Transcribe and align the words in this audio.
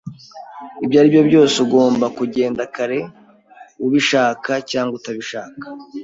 Ibyo 0.83 0.97
ari 1.01 1.09
byo 1.13 1.23
byose, 1.29 1.55
ugomba 1.65 2.05
kugenda 2.17 2.61
kare, 2.75 2.99
ubishaka 3.85 4.51
cyangwa 4.71 4.93
utabishaka. 4.99 5.63